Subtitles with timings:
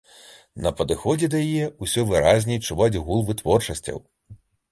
[0.67, 3.97] На падыходзе да яе ўсё выразней чуваць гул вытворчасцяў.